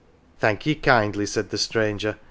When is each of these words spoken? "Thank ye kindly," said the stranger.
"Thank 0.39 0.65
ye 0.65 0.73
kindly," 0.73 1.27
said 1.27 1.51
the 1.51 1.59
stranger. 1.59 2.17